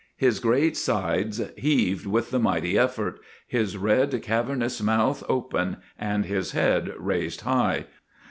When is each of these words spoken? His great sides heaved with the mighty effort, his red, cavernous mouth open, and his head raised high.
His 0.17 0.39
great 0.39 0.75
sides 0.75 1.39
heaved 1.57 2.07
with 2.07 2.31
the 2.31 2.39
mighty 2.39 2.75
effort, 2.75 3.19
his 3.47 3.77
red, 3.77 4.19
cavernous 4.23 4.81
mouth 4.81 5.23
open, 5.29 5.77
and 5.99 6.25
his 6.25 6.53
head 6.53 6.91
raised 6.97 7.41
high. 7.41 7.85